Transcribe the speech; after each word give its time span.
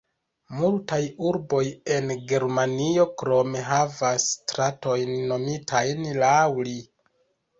Multaj 0.59 0.97
urboj 1.31 1.59
en 1.95 2.07
Germanio 2.31 3.05
krome 3.21 3.61
havas 3.67 4.25
stratojn 4.31 5.13
nomitajn 5.33 6.09
laŭ 6.25 6.41
li. 6.69 6.75